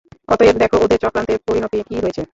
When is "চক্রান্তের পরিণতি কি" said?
1.03-1.95